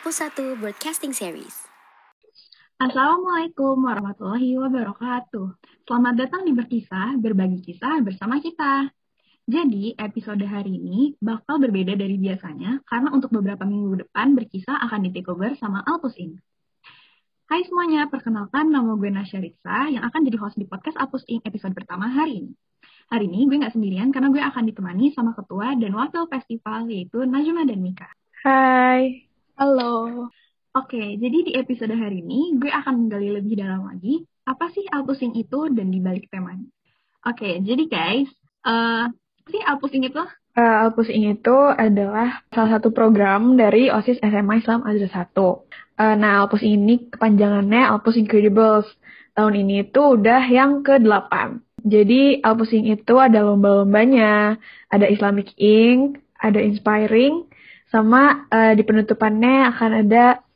[0.00, 1.68] Apus 1 Broadcasting Series.
[2.80, 5.60] Assalamualaikum warahmatullahi wabarakatuh.
[5.84, 8.88] Selamat datang di Berkisah, berbagi kisah bersama kita.
[9.44, 15.04] Jadi, episode hari ini bakal berbeda dari biasanya karena untuk beberapa minggu depan Berkisah akan
[15.04, 16.40] di takeover sama Alpus Inc.
[17.52, 21.44] Hai semuanya, perkenalkan nama gue Nasya Ritsa yang akan jadi host di podcast Alpus Inc.
[21.44, 22.52] episode pertama hari ini.
[23.12, 27.20] Hari ini gue nggak sendirian karena gue akan ditemani sama ketua dan wakil festival yaitu
[27.20, 28.08] Najma dan Mika.
[28.40, 29.29] Hai.
[29.60, 30.24] Halo.
[30.72, 35.36] Oke, jadi di episode hari ini gue akan menggali lebih dalam lagi apa sih Alpusing
[35.36, 36.64] itu dan dibalik temanya.
[37.28, 38.32] Oke, jadi guys,
[38.64, 39.12] uh,
[39.52, 40.16] sih Alpusing itu?
[40.56, 45.36] Uh, Alpusing itu adalah salah satu program dari OSIS SMA Islam Azhar 1.
[45.36, 45.60] Uh,
[46.16, 48.88] nah, Alpus ini kepanjangannya Alpus Incredibles.
[49.36, 51.60] Tahun ini itu udah yang ke-8.
[51.84, 54.56] Jadi Alpusing itu ada lomba-lombanya,
[54.88, 57.44] ada Islamic Ink, ada Inspiring,
[57.90, 60.46] sama uh, di penutupannya akan ada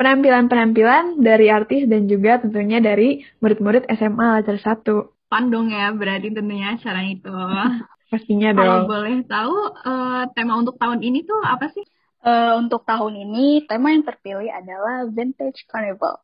[0.00, 5.28] penampilan-penampilan dari artis dan juga tentunya dari murid-murid SMA Lajar 1.
[5.28, 7.28] Pandong ya berarti tentunya acara itu.
[8.10, 8.64] Pastinya dong.
[8.64, 11.84] Kalau boleh tahu uh, tema untuk tahun ini tuh apa sih?
[12.18, 16.18] Uh, untuk tahun ini tema yang terpilih adalah Vintage Carnival.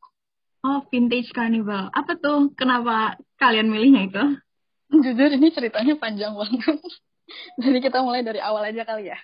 [0.64, 1.92] Oh, Vintage Carnival.
[1.92, 2.56] Apa tuh?
[2.56, 4.24] Kenapa kalian milihnya itu?
[5.04, 6.80] Jujur ini ceritanya panjang banget.
[7.62, 9.18] Jadi kita mulai dari awal aja kali ya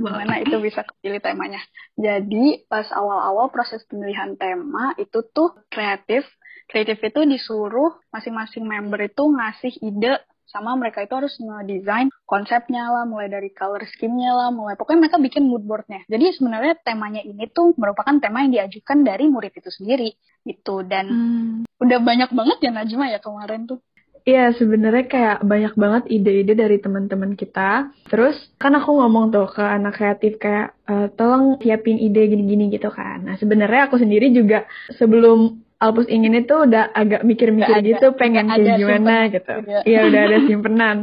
[0.00, 1.60] gimana itu bisa kepilih temanya.
[1.94, 6.24] Jadi pas awal-awal proses pemilihan tema itu tuh kreatif.
[6.70, 13.06] Kreatif itu disuruh masing-masing member itu ngasih ide sama mereka itu harus ngedesain konsepnya lah,
[13.06, 16.02] mulai dari color scheme-nya lah, mulai pokoknya mereka bikin mood board-nya.
[16.10, 20.10] Jadi sebenarnya temanya ini tuh merupakan tema yang diajukan dari murid itu sendiri
[20.42, 21.70] itu dan hmm.
[21.78, 23.78] udah banyak banget ya Najma ya kemarin tuh.
[24.24, 27.90] Iya, sebenarnya kayak banyak banget ide-ide dari teman-teman kita.
[28.08, 32.92] Terus kan aku ngomong tuh ke anak kreatif kayak e, tolong siapin ide gini-gini gitu
[32.92, 33.24] kan.
[33.24, 38.76] Nah, sebenarnya aku sendiri juga sebelum Alpus ingin itu udah agak mikir-mikir gitu pengen kayak
[38.76, 39.54] gimana gitu.
[39.88, 40.96] Iya, udah ada simpenan.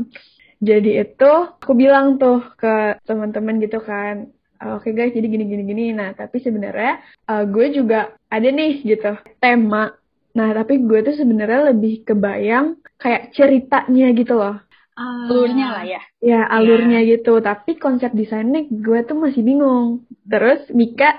[0.62, 4.30] Jadi itu aku bilang tuh ke teman-teman gitu kan,
[4.62, 8.81] oke okay guys jadi gini gini gini nah tapi sebenarnya uh, gue juga ada nih
[8.81, 9.94] gitu tema
[10.38, 14.62] Nah, tapi gue tuh sebenarnya lebih kebayang kayak ceritanya gitu loh.
[14.98, 16.02] Alurnya lah ya.
[16.22, 17.18] Ya, alurnya yeah.
[17.18, 17.42] gitu.
[17.42, 20.06] Tapi konsep desainnya gue tuh masih bingung.
[20.30, 21.18] Terus Mika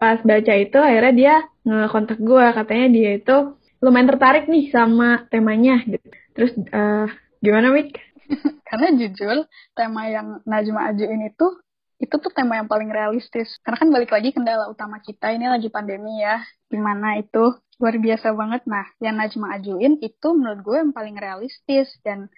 [0.00, 1.34] pas baca itu akhirnya dia
[1.68, 2.46] ngekontak gue.
[2.56, 3.36] Katanya dia itu
[3.84, 6.08] lumayan tertarik nih sama temanya gitu.
[6.32, 7.08] Terus uh,
[7.44, 7.96] gimana Mik?
[8.68, 11.60] Karena jujur tema yang Najma ajuin itu
[11.96, 13.56] itu tuh tema yang paling realistis.
[13.64, 16.44] Karena kan balik lagi kendala utama kita ini lagi pandemi ya.
[16.68, 18.62] Gimana itu luar biasa banget.
[18.64, 21.92] Nah, yang Najma ajuin itu menurut gue yang paling realistis.
[22.00, 22.28] Dan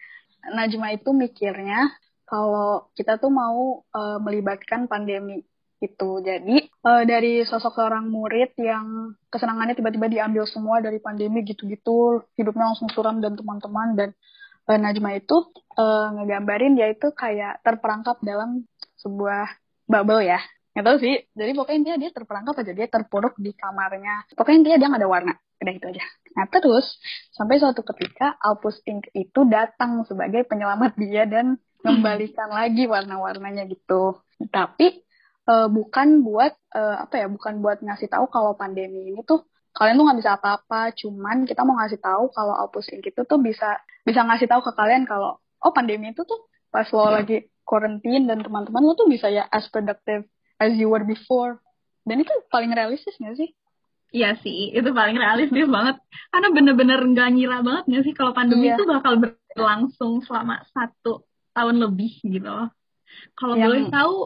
[0.42, 1.90] Najma itu mikirnya
[2.28, 5.46] kalau kita tuh mau uh, melibatkan pandemi
[5.78, 6.10] itu.
[6.20, 12.74] Jadi uh, dari sosok seorang murid yang kesenangannya tiba-tiba diambil semua dari pandemi gitu-gitu, hidupnya
[12.74, 14.10] langsung suram dan teman-teman dan
[14.66, 15.48] uh, Najma itu
[15.78, 18.66] uh, ngegambarin dia itu kayak terperangkap dalam
[18.98, 19.46] sebuah
[19.86, 20.42] bubble ya
[20.78, 21.14] nggak tahu sih.
[21.34, 22.70] Jadi pokoknya intinya dia terperangkap aja.
[22.70, 24.30] Dia terpuruk di kamarnya.
[24.38, 25.32] Pokoknya intinya dia nggak ada warna.
[25.58, 26.04] Udah itu aja.
[26.38, 26.86] Nah terus
[27.34, 34.22] sampai suatu ketika Alpus Ink itu datang sebagai penyelamat dia dan mengembalikan lagi warna-warnanya gitu.
[34.54, 35.02] Tapi
[35.50, 39.98] uh, bukan buat uh, apa ya bukan buat ngasih tahu kalau pandemi ini tuh kalian
[39.98, 40.94] tuh nggak bisa apa-apa.
[40.94, 44.78] Cuman kita mau ngasih tahu kalau Alpus Ink itu tuh bisa bisa ngasih tahu ke
[44.78, 49.26] kalian kalau oh pandemi itu tuh pas lo lagi quarantine dan teman-teman lo tuh bisa
[49.26, 50.22] ya as productive
[50.58, 51.62] as you were before.
[52.02, 53.50] Dan itu paling realistis gak sih?
[54.08, 56.00] Iya sih, itu paling realistis banget.
[56.32, 58.76] Karena bener-bener nggak ngira banget gak sih kalau pandemi iya.
[58.76, 62.48] itu bakal berlangsung selama satu tahun lebih gitu
[63.36, 63.66] Kalau Yang...
[63.68, 64.16] boleh tahu,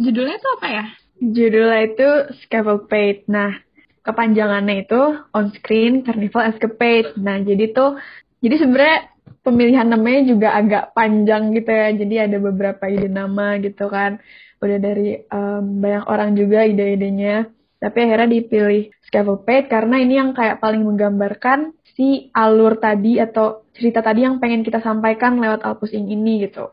[0.00, 0.84] judulnya itu apa ya?
[1.16, 2.08] Judulnya itu
[2.44, 2.88] Scaffold
[3.28, 3.56] Nah,
[4.04, 5.00] kepanjangannya itu
[5.34, 7.16] On Screen Carnival Escapade.
[7.18, 7.98] Nah, jadi tuh,
[8.40, 8.98] jadi sebenarnya
[9.42, 11.88] pemilihan namanya juga agak panjang gitu ya.
[11.92, 14.22] Jadi ada beberapa ide nama gitu kan.
[14.62, 17.50] Udah dari um, banyak orang juga ide-idenya.
[17.76, 23.68] Tapi akhirnya dipilih Scaffold Page karena ini yang kayak paling menggambarkan si alur tadi atau
[23.76, 26.72] cerita tadi yang pengen kita sampaikan lewat Alpus Ink ini gitu.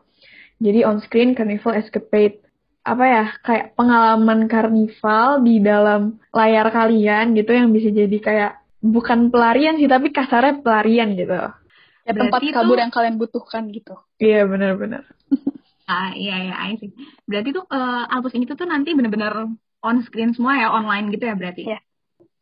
[0.64, 2.44] Jadi on screen Carnival Escapade
[2.84, 8.52] apa ya kayak pengalaman karnival di dalam layar kalian gitu yang bisa jadi kayak
[8.84, 14.44] bukan pelarian sih tapi kasarnya pelarian gitu ya tempat kabur yang kalian butuhkan gitu iya
[14.44, 15.08] benar-benar
[15.84, 16.90] ah iya iya sih
[17.28, 19.48] berarti tuh uh, albus ini tuh, tuh nanti benar-benar
[19.84, 21.80] on screen semua ya online gitu ya berarti ya.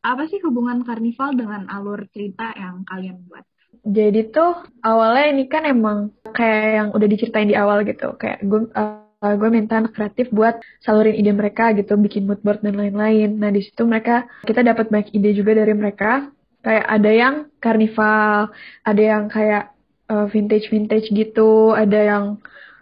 [0.02, 3.46] apa sih hubungan karnival dengan alur cerita yang kalian buat
[3.82, 8.70] jadi tuh awalnya ini kan emang kayak yang udah diceritain di awal gitu kayak gue
[8.78, 12.74] uh, uh, gue minta anak kreatif buat salurin ide mereka gitu, bikin mood board dan
[12.74, 13.38] lain-lain.
[13.38, 16.28] Nah di situ mereka kita dapat banyak ide juga dari mereka.
[16.62, 18.54] Kayak ada yang karnival,
[18.86, 19.74] ada yang kayak
[20.10, 22.24] uh, vintage vintage gitu, ada yang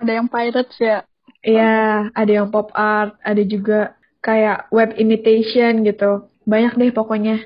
[0.01, 1.05] ada yang pirates ya.
[1.41, 6.29] Iya, ada yang pop art, ada juga kayak web imitation gitu.
[6.45, 7.41] Banyak deh pokoknya.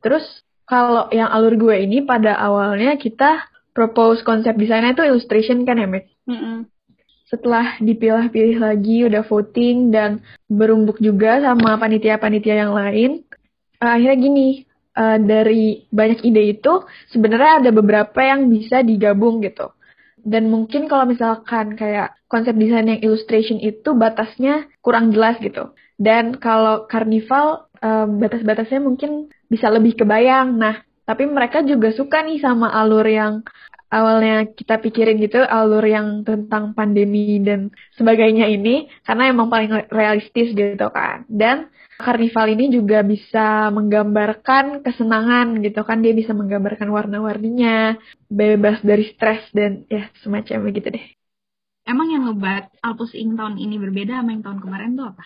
[0.00, 0.24] Terus
[0.68, 5.88] kalau yang alur gue ini pada awalnya kita propose konsep desainnya itu illustration kan ya?
[5.88, 6.56] Mm -mm.
[7.28, 13.20] Setelah dipilah-pilih lagi, udah voting dan berumbuk juga sama panitia-panitia yang lain,
[13.84, 14.48] uh, akhirnya gini,
[14.96, 19.70] uh, dari banyak ide itu sebenarnya ada beberapa yang bisa digabung gitu.
[20.28, 25.72] Dan mungkin kalau misalkan kayak konsep desain yang illustration itu batasnya kurang jelas gitu.
[25.96, 30.60] Dan kalau carnival um, batas-batasnya mungkin bisa lebih kebayang.
[30.60, 33.40] Nah, tapi mereka juga suka nih sama alur yang
[33.88, 40.52] awalnya kita pikirin gitu, alur yang tentang pandemi dan sebagainya ini, karena emang paling realistis
[40.52, 41.24] gitu kan.
[41.24, 47.98] Dan Karnival ini juga bisa menggambarkan kesenangan gitu kan, dia bisa menggambarkan warna-warninya,
[48.28, 51.04] bebas dari stres dan ya semacam begitu deh.
[51.88, 55.24] Emang yang ngebat Alpus Ing tahun ini berbeda sama yang tahun kemarin tuh apa?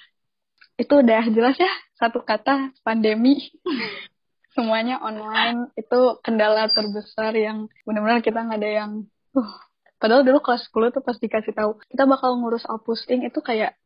[0.78, 3.50] Itu udah jelas ya, satu kata pandemi.
[4.54, 8.90] Semuanya online, itu kendala terbesar yang benar-benar kita nggak ada yang...
[9.32, 9.48] Uh,
[9.96, 13.78] padahal dulu kelas 10 tuh pas dikasih tahu kita bakal ngurus Alpus Ing itu kayak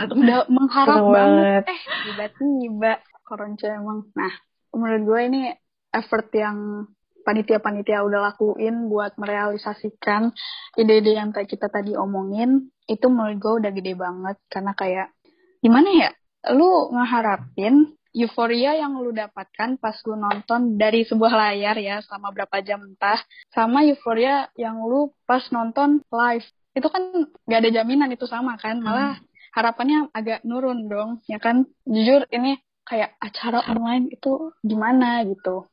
[0.00, 1.44] atau udah mengharap Senang banget.
[1.44, 1.64] banget.
[1.68, 2.92] eh tiba-tiba
[3.28, 4.32] koronce emang nah
[4.72, 5.42] menurut gue ini
[5.92, 6.88] effort yang
[7.24, 10.30] panitia-panitia udah lakuin buat merealisasikan
[10.76, 14.36] ide-ide yang tadi kita tadi omongin itu menurut gue udah gede banget.
[14.52, 15.08] Karena kayak
[15.64, 16.10] gimana ya
[16.52, 22.62] lu ngeharapin euforia yang lu dapatkan pas lu nonton dari sebuah layar ya selama berapa
[22.62, 23.18] jam entah
[23.50, 26.46] sama euforia yang lu pas nonton live.
[26.76, 29.18] Itu kan gak ada jaminan itu sama kan malah
[29.56, 31.66] harapannya agak nurun dong ya kan?
[31.88, 35.64] Jujur ini kayak acara online itu gimana gitu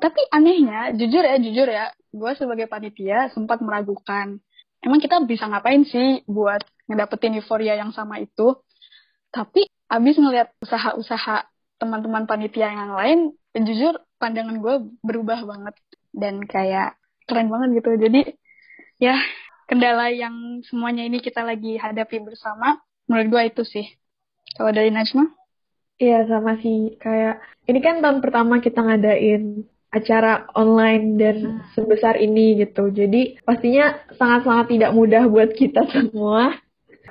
[0.00, 4.40] tapi anehnya jujur ya jujur ya gue sebagai panitia sempat meragukan
[4.82, 8.58] emang kita bisa ngapain sih buat ngedapetin euforia yang sama itu?
[9.28, 11.46] Tapi abis ngelihat usaha-usaha
[11.78, 13.18] teman-teman panitia yang lain
[13.54, 15.74] jujur pandangan gue berubah banget
[16.14, 16.96] dan kayak
[17.28, 17.90] keren banget gitu.
[17.98, 18.20] Jadi
[18.98, 19.18] ya
[19.68, 23.86] kendala yang semuanya ini kita lagi hadapi bersama menurut gue itu sih.
[24.56, 25.28] Kalau dari Najma?
[26.00, 26.96] Iya sama sih.
[26.96, 31.36] Kayak ini kan tahun pertama kita ngadain acara online dan
[31.72, 32.92] sebesar ini gitu.
[32.92, 36.56] Jadi pastinya sangat-sangat tidak mudah buat kita semua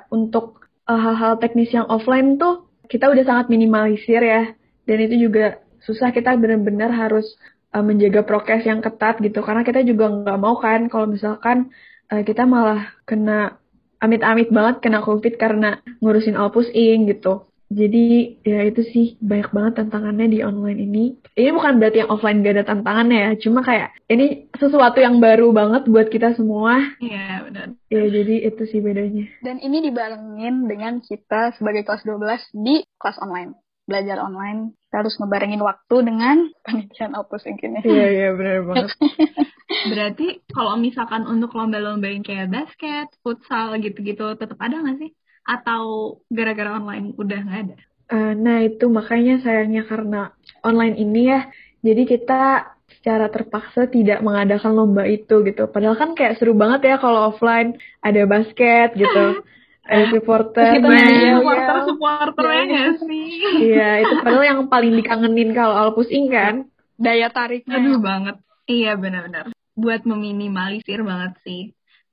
[0.08, 4.54] untuk uh, hal-hal teknis yang offline tuh kita udah sangat minimalisir ya.
[4.88, 7.26] Dan itu juga susah kita benar-benar harus
[7.74, 11.70] uh, menjaga prokes yang ketat gitu karena kita juga nggak mau kan kalau misalkan
[12.08, 13.60] uh, kita malah kena
[13.98, 17.47] amit-amit banget kena covid karena ngurusin Alpus Ing gitu.
[17.68, 21.04] Jadi ya itu sih banyak banget tantangannya di online ini.
[21.36, 25.52] Ini bukan berarti yang offline gak ada tantangannya ya, cuma kayak ini sesuatu yang baru
[25.52, 26.80] banget buat kita semua.
[26.98, 27.66] Iya benar.
[27.92, 29.28] Ya jadi itu sih bedanya.
[29.44, 33.56] dan ini dibarengin dengan kita sebagai kelas 12 di kelas online
[33.88, 38.92] belajar online kita harus ngebarengin waktu dengan panitian Opus Inc ini Iya iya benar banget.
[39.92, 45.10] Berarti kalau misalkan untuk lomba-lomba yang kayak basket, futsal gitu-gitu tetap ada nggak sih?
[45.48, 45.82] Atau
[46.28, 47.76] gara-gara online udah nggak ada?
[48.08, 50.32] Eh, nah itu makanya sayangnya karena
[50.64, 51.40] online ini ya,
[51.80, 52.40] jadi kita
[52.88, 55.68] secara terpaksa tidak mengadakan lomba itu gitu.
[55.68, 59.44] Padahal kan kayak seru banget ya kalau offline ada basket gitu,
[59.92, 60.72] ada supporter.
[60.80, 63.26] Kita Nah, nyanyi iya, supporter supporternya nggak sih?
[63.72, 66.54] Iya, itu padahal yang paling dikangenin kalau Alpus Ing kan.
[66.98, 68.36] daya tariknya Aduh banget.
[68.66, 69.44] Iya benar-benar.
[69.78, 71.60] Buat meminimalisir banget sih.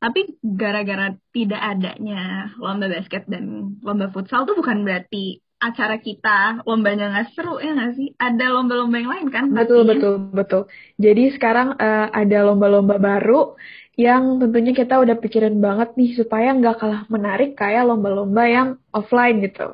[0.06, 7.10] Tapi gara-gara tidak adanya lomba basket dan lomba futsal tuh bukan berarti acara kita lombanya
[7.10, 8.14] nggak seru ya nggak sih?
[8.22, 9.50] Ada lomba-lomba yang lain kan?
[9.50, 9.92] Betul, pastinya.
[9.98, 10.62] betul, betul.
[11.02, 13.58] Jadi sekarang eh, ada lomba-lomba baru
[13.98, 19.42] yang tentunya kita udah pikirin banget nih supaya nggak kalah menarik kayak lomba-lomba yang offline
[19.42, 19.74] gitu.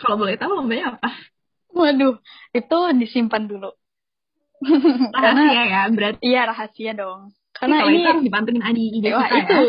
[0.00, 1.12] Kalau boleh tahu lombanya apa?
[1.76, 2.16] waduh
[2.56, 3.70] itu disimpan dulu
[5.12, 6.20] Rahasia ya, berarti.
[6.24, 9.64] iya rahasia dong karena kalau ini itu harus dipantengin Adi Wah, kita itu ya.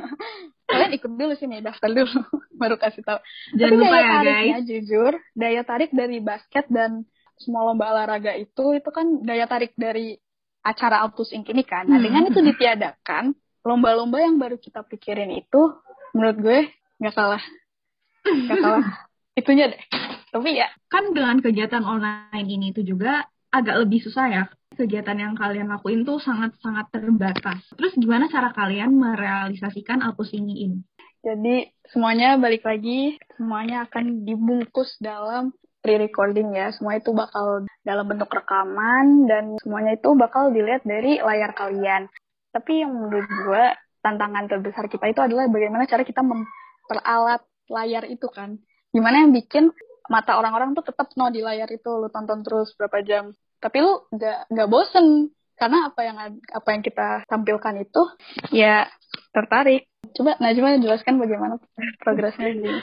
[0.72, 2.18] kalian ikut dulu sini daftar dulu
[2.60, 3.18] baru kasih tahu
[3.52, 4.66] Jangan Tapi lupa daya ya tariknya guys.
[4.66, 6.90] jujur daya tarik dari basket dan
[7.36, 10.16] semua lomba olahraga itu itu kan daya tarik dari
[10.60, 12.06] acara Altus Inc ini kan nah Hmm.
[12.06, 13.24] dengan itu ditiadakan
[13.62, 15.60] lomba-lomba yang baru kita pikirin itu
[16.12, 16.58] menurut gue
[16.98, 17.42] nggak kalah
[18.22, 18.84] nggak kalah
[19.38, 19.82] itunya deh
[20.28, 24.44] tapi ya Kan dengan kegiatan online ini itu juga agak lebih susah ya.
[24.72, 27.60] Kegiatan yang kalian lakuin tuh sangat-sangat terbatas.
[27.76, 30.80] Terus gimana cara kalian merealisasikan Alpus ini?
[31.22, 36.74] Jadi semuanya balik lagi, semuanya akan dibungkus dalam pre-recording ya.
[36.74, 42.10] Semua itu bakal dalam bentuk rekaman dan semuanya itu bakal dilihat dari layar kalian.
[42.50, 43.64] Tapi yang menurut gue
[44.02, 48.58] tantangan terbesar kita itu adalah bagaimana cara kita memperalat layar itu kan.
[48.90, 49.70] Gimana yang bikin
[50.10, 53.30] mata orang-orang tuh tetap no di layar itu lu tonton terus berapa jam.
[53.62, 58.02] Tapi lu nggak nggak bosen karena apa yang apa yang kita tampilkan itu
[58.50, 58.90] ya
[59.30, 59.86] tertarik.
[60.12, 61.62] Coba Najma jelaskan bagaimana
[62.02, 62.74] progresnya ini.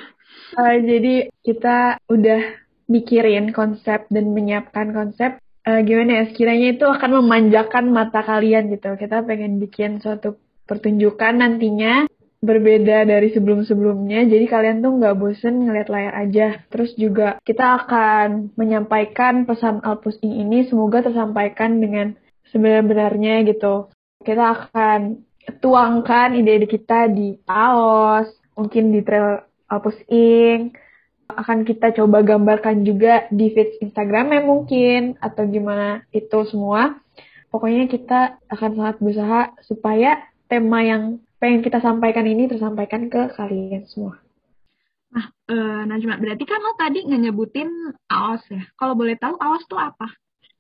[0.54, 2.42] Uh, jadi kita udah
[2.86, 8.94] mikirin konsep dan menyiapkan konsep uh, gimana ya sekiranya itu akan memanjakan mata kalian gitu.
[8.94, 10.38] Kita pengen bikin suatu
[10.70, 12.06] pertunjukan nantinya
[12.40, 14.28] berbeda dari sebelum-sebelumnya.
[14.28, 16.48] Jadi kalian tuh nggak bosen ngeliat layar aja.
[16.72, 22.16] Terus juga kita akan menyampaikan pesan Alpus ini semoga tersampaikan dengan
[22.50, 23.92] sebenar-benarnya gitu.
[24.24, 25.24] Kita akan
[25.60, 30.76] tuangkan ide-ide kita di AOS, mungkin di trail Alpus Ink,
[31.30, 36.98] akan kita coba gambarkan juga di feed Instagramnya mungkin, atau gimana itu semua.
[37.50, 43.88] Pokoknya kita akan sangat berusaha supaya tema yang pengen kita sampaikan ini tersampaikan ke kalian
[43.88, 44.20] semua.
[45.10, 45.56] Nah, e,
[45.90, 47.70] Najma, berarti kan lo tadi nyebutin
[48.06, 48.64] AOS ya.
[48.78, 50.08] Kalau boleh tahu AOS itu apa?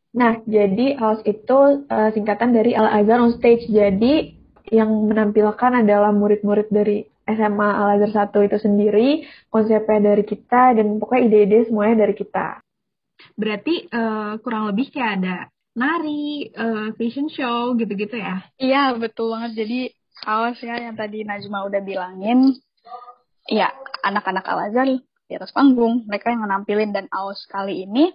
[0.10, 3.70] Nah, jadi AOS itu uh, singkatan dari Al-Azhar on Stage.
[3.70, 4.34] Jadi,
[4.74, 9.10] yang menampilkan adalah murid-murid dari SMA Al-Azhar 1 itu sendiri,
[9.54, 12.58] konsepnya dari kita, dan pokoknya ide-ide semuanya dari kita.
[13.38, 15.38] Berarti uh, kurang lebih kayak ada
[15.78, 18.42] nari, uh, fashion show, gitu-gitu ya?
[18.58, 19.62] Iya, betul banget.
[19.62, 19.94] Jadi,
[20.26, 22.58] awas ya yang tadi Najma udah bilangin,
[23.48, 23.72] ya
[24.04, 24.88] anak-anak Al-Azhar
[25.30, 28.10] di atas panggung, mereka yang menampilin, dan awas kali ini,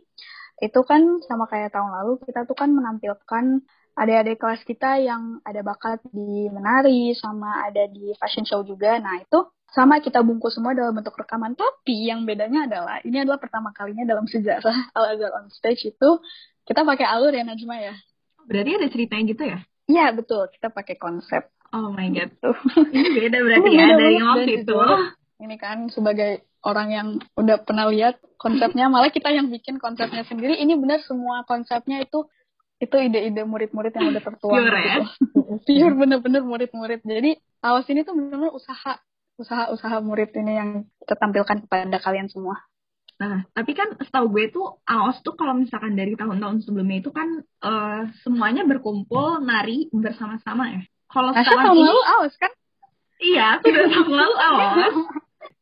[0.58, 3.62] itu kan sama kayak tahun lalu, kita tuh kan menampilkan
[3.94, 8.98] adik-adik kelas kita yang ada bakat di menari sama ada di fashion show juga.
[8.98, 9.38] Nah, itu
[9.70, 11.54] sama kita bungkus semua dalam bentuk rekaman.
[11.54, 16.10] Tapi yang bedanya adalah ini adalah pertama kalinya dalam sejarah Al Azhar on Stage itu
[16.66, 17.94] kita pakai alur ya Najma ya.
[18.46, 19.58] Berarti ada ceritanya gitu ya?
[19.84, 20.48] Iya, betul.
[20.52, 21.53] Kita pakai konsep.
[21.74, 22.30] Oh my god.
[22.38, 22.54] tuh
[22.94, 24.78] ini beda berarti ya dari yang waktu itu.
[25.42, 30.54] Ini kan sebagai orang yang udah pernah lihat konsepnya, malah kita yang bikin konsepnya sendiri.
[30.62, 32.30] Ini benar semua konsepnya itu
[32.82, 34.96] itu ide-ide murid-murid yang udah tertuang pure ya
[35.66, 38.98] pure bener-bener murid-murid jadi awas ini tuh bener-bener usaha
[39.38, 42.60] usaha-usaha murid ini yang kita tampilkan kepada kalian semua
[43.14, 47.46] Nah, tapi kan setahu gue tuh AOS tuh kalau misalkan dari tahun-tahun sebelumnya itu kan
[47.62, 50.82] uh, semuanya berkumpul nari bersama-sama ya.
[51.14, 52.52] Kalau sekarang tahun ini, lalu AOS kan?
[53.22, 54.94] Iya, sudah tahun lalu AOS.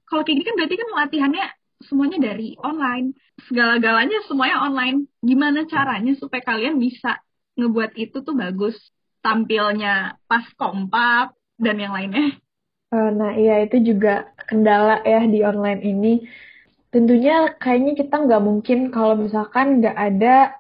[0.08, 1.46] kalau kayak gini kan berarti kan latihannya
[1.84, 3.12] semuanya dari online.
[3.44, 5.12] Segala-galanya semuanya online.
[5.20, 7.20] Gimana caranya supaya kalian bisa
[7.60, 8.76] ngebuat itu tuh bagus?
[9.20, 12.40] Tampilnya pas kompak dan yang lainnya.
[12.92, 16.14] Uh, nah iya itu juga kendala ya di online ini.
[16.92, 20.56] Tentunya kayaknya kita nggak mungkin kalau misalkan nggak ada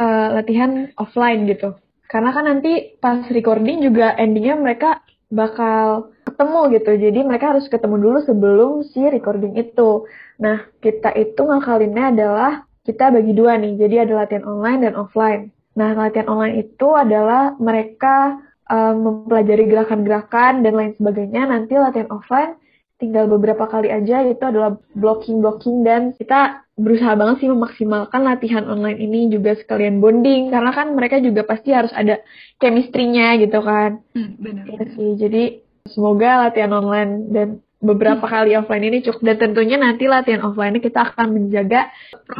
[0.00, 1.76] uh, latihan offline gitu.
[2.06, 6.90] Karena kan nanti pas recording juga endingnya mereka bakal ketemu gitu.
[6.94, 10.06] Jadi mereka harus ketemu dulu sebelum si recording itu.
[10.38, 12.52] Nah, kita itu ngakalinnya adalah
[12.86, 13.74] kita bagi dua nih.
[13.74, 15.42] Jadi ada latihan online dan offline.
[15.76, 18.38] Nah, latihan online itu adalah mereka
[18.70, 18.94] um,
[19.26, 21.42] mempelajari gerakan-gerakan dan lain sebagainya.
[21.50, 22.54] Nanti latihan offline
[22.96, 29.00] tinggal beberapa kali aja itu adalah blocking-blocking dan kita berusaha banget sih memaksimalkan latihan online
[29.00, 30.52] ini juga sekalian bonding.
[30.52, 32.20] Karena kan mereka juga pasti harus ada
[32.60, 34.04] chemistry-nya gitu kan.
[34.12, 34.64] Hmm, benar.
[34.68, 35.10] Ya sih.
[35.16, 35.42] Jadi
[35.88, 37.48] semoga latihan online dan
[37.80, 39.24] beberapa kali offline ini cukup.
[39.24, 41.88] Dan tentunya nanti latihan offline ini kita akan menjaga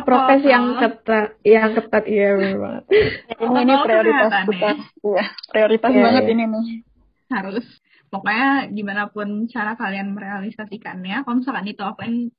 [0.05, 0.45] prokes.
[0.45, 2.05] yang ketat yang ketat.
[2.05, 2.85] Iya benar banget.
[3.43, 4.71] Ini, ini prioritas kita.
[5.05, 6.33] Iya prioritas yeah, banget yeah.
[6.33, 6.79] ini nih.
[7.33, 7.67] Harus.
[8.07, 12.31] Pokoknya gimana pun cara kalian merealisasikannya kalau misalkan itu offline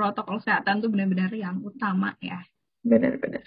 [0.00, 2.40] protokol kesehatan tuh benar-benar yang utama ya
[2.80, 3.44] benar-benar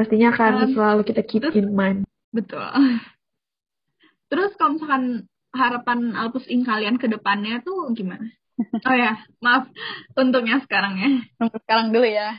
[0.00, 2.64] pastinya akan um, selalu kita keep terus, in mind betul
[4.32, 8.26] terus kalau misalkan harapan Alpus Ing kalian ke depannya tuh gimana?
[8.84, 9.72] Oh ya, maaf
[10.20, 11.10] untungnya sekarang ya.
[11.40, 12.36] Untuk sekarang dulu ya.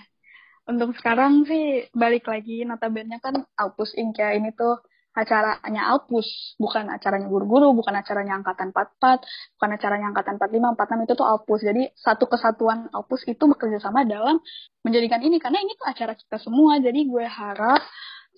[0.69, 4.77] Untuk sekarang sih balik lagi notabene kan Alpus Ing ya ini tuh
[5.11, 9.23] acaranya Alpus, bukan acaranya guru-guru, bukan acaranya angkatan 44,
[9.59, 11.59] bukan acaranya angkatan 45, 46 itu tuh Alpus.
[11.67, 14.39] Jadi satu kesatuan Alpus itu bekerja sama dalam
[14.87, 16.79] menjadikan ini karena ini tuh acara kita semua.
[16.79, 17.83] Jadi gue harap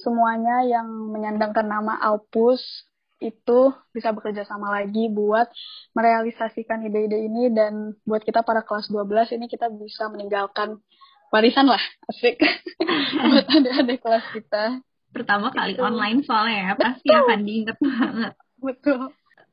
[0.02, 2.90] semuanya yang menyandangkan nama Alpus
[3.24, 5.48] itu bisa bekerja sama lagi buat
[5.96, 10.84] merealisasikan ide-ide ini dan buat kita para kelas 12 ini kita bisa meninggalkan
[11.32, 11.80] warisan lah
[12.12, 12.36] asik
[13.32, 17.22] buat adik-adik kelas kita pertama kali online soalnya ya pasti Betul.
[17.22, 19.02] akan diinget banget Betul.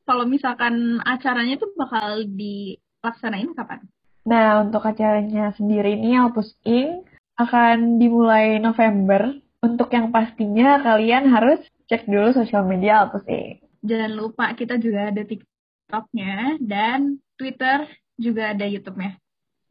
[0.01, 3.85] kalau misalkan acaranya tuh bakal dilaksanain kapan?
[4.21, 7.09] Nah, untuk acaranya sendiri ini Alpus Inc.
[7.37, 9.37] akan dimulai November.
[9.61, 13.61] Untuk yang pastinya kalian harus cek dulu sosial media Alpus Inc.
[13.81, 19.17] Jangan lupa kita juga ada TikToknya dan Twitter juga ada YouTube-nya.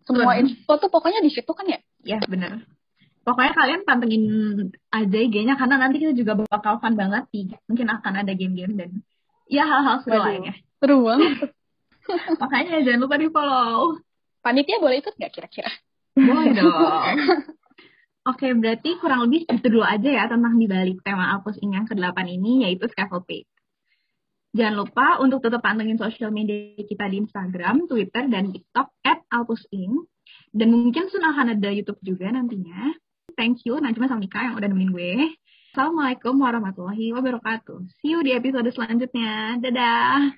[0.02, 0.42] Semua Betul.
[0.46, 1.78] info tuh pokoknya di situ kan ya?
[2.02, 2.66] Ya, bener.
[3.20, 4.24] Pokoknya kalian pantengin
[4.88, 7.52] aja IG-nya karena nanti kita juga bakal fun banget sih.
[7.68, 8.90] Mungkin akan ada game-game dan
[9.44, 10.26] ya hal-hal seru Waduh.
[10.26, 10.54] lainnya.
[10.80, 11.52] Seru banget.
[12.42, 14.00] Makanya jangan lupa di-follow.
[14.40, 15.70] Panitia boleh ikut nggak kira-kira?
[16.16, 17.18] Boleh dong.
[18.24, 22.18] Oke, berarti kurang lebih itu dulu aja ya tentang dibalik tema Alpus Inc yang ke-8
[22.28, 23.48] ini, yaitu Scaffold Page.
[24.50, 29.64] Jangan lupa untuk tetap pantengin sosial media kita di Instagram, Twitter, dan TikTok at Alpus
[29.72, 30.08] Inc.
[30.50, 32.92] Dan mungkin soon akan ada YouTube juga nantinya.
[33.36, 35.12] Thank you Najma sama Mika yang udah nemenin gue.
[35.70, 38.02] Assalamualaikum warahmatullahi wabarakatuh.
[38.02, 39.62] See you di episode selanjutnya.
[39.62, 40.34] Dadah!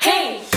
[0.00, 0.53] Hey!